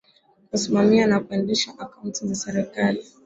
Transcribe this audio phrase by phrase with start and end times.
[0.51, 3.03] kusimamia na kuendesha akaunti za serikali